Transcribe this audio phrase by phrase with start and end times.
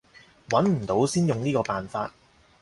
[0.49, 2.11] 揾唔到先用呢個辦法